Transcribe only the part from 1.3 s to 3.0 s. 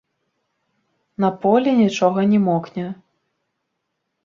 полі нічога не мокне.